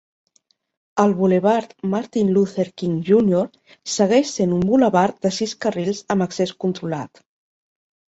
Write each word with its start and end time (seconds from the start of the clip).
El 1.01 1.11
bulevard 1.17 1.73
Martin 1.91 2.31
Luther 2.37 2.65
King 2.81 2.95
Junior 3.09 3.49
segueix 3.97 4.31
sent 4.39 4.55
un 4.55 4.63
bulevard 4.71 5.19
de 5.27 5.33
sis 5.37 5.53
carrils 5.67 6.01
amb 6.17 6.27
accés 6.27 6.55
controlat. 6.67 7.23